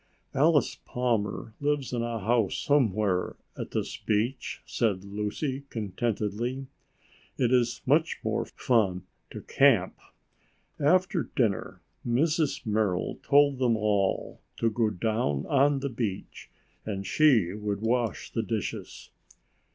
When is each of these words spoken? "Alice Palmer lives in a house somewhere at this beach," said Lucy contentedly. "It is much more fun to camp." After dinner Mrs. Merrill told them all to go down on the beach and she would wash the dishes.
"Alice 0.33 0.79
Palmer 0.83 1.53
lives 1.61 1.93
in 1.93 2.01
a 2.01 2.17
house 2.17 2.57
somewhere 2.57 3.35
at 3.55 3.69
this 3.69 3.97
beach," 3.97 4.63
said 4.65 5.03
Lucy 5.03 5.63
contentedly. 5.69 6.65
"It 7.37 7.51
is 7.51 7.81
much 7.85 8.17
more 8.23 8.43
fun 8.45 9.03
to 9.29 9.41
camp." 9.41 9.99
After 10.79 11.29
dinner 11.35 11.81
Mrs. 12.03 12.65
Merrill 12.65 13.19
told 13.21 13.59
them 13.59 13.77
all 13.77 14.41
to 14.57 14.71
go 14.71 14.89
down 14.89 15.45
on 15.45 15.81
the 15.81 15.89
beach 15.89 16.49
and 16.83 17.05
she 17.05 17.53
would 17.53 17.81
wash 17.81 18.31
the 18.31 18.41
dishes. 18.41 19.11